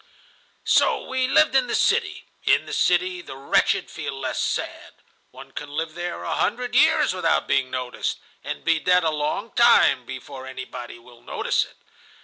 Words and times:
"So 0.65 1.05
we 1.07 1.27
lived 1.27 1.53
in 1.53 1.67
the 1.67 1.75
city. 1.75 2.25
In 2.43 2.65
the 2.65 2.73
city 2.73 3.21
the 3.21 3.37
wretched 3.37 3.91
feel 3.91 4.19
less 4.19 4.41
sad. 4.41 4.93
One 5.29 5.51
can 5.51 5.69
live 5.69 5.93
there 5.93 6.23
a 6.23 6.33
hundred 6.33 6.73
years 6.73 7.13
without 7.13 7.47
being 7.47 7.69
noticed, 7.69 8.17
and 8.43 8.65
be 8.65 8.79
dead 8.79 9.03
a 9.03 9.11
long 9.11 9.51
time 9.51 10.07
before 10.07 10.47
anybody 10.47 10.97
will 10.97 11.21
notice 11.21 11.65
it. 11.65 11.77